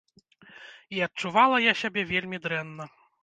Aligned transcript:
І 0.97 1.03
адчувала 1.07 1.57
я 1.65 1.73
сябе 1.81 2.05
вельмі 2.13 2.37
дрэнна. 2.47 2.89